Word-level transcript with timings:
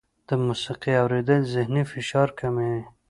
د 0.27 0.29
موسیقۍ 0.45 0.93
اورېدل 1.01 1.41
ذهني 1.53 1.83
فشار 1.91 2.29
کموي. 2.39 2.79